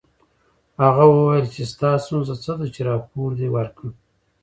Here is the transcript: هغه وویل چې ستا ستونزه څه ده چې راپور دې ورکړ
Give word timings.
هغه 0.83 1.03
وویل 1.07 1.45
چې 1.53 1.61
ستا 1.71 1.89
ستونزه 2.03 2.35
څه 2.43 2.51
ده 2.59 2.65
چې 2.73 2.81
راپور 2.89 3.29
دې 3.39 3.47
ورکړ 3.55 3.89